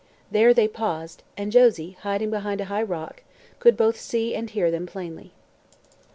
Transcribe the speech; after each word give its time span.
There 0.31 0.51
they 0.51 0.67
paused, 0.67 1.21
and 1.37 1.51
Josie, 1.51 1.95
hiding 2.01 2.31
behind 2.31 2.59
a 2.59 2.65
high 2.65 2.81
rock, 2.81 3.21
could 3.59 3.77
both 3.77 3.97
see 3.99 4.33
and 4.33 4.49
hear 4.49 4.71
them 4.71 4.87
plainly. 4.87 5.31